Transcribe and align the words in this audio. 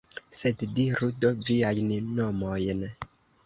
Sed 0.37 0.63
diru 0.79 1.11
do 1.27 1.31
viajn 1.51 1.95
nomojn! 2.19 2.87